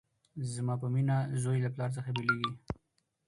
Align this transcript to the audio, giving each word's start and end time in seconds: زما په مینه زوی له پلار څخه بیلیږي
زما 0.53 0.75
په 0.81 0.87
مینه 0.93 1.17
زوی 1.41 1.57
له 1.65 1.69
پلار 1.73 1.89
څخه 1.97 2.09
بیلیږي 2.15 2.51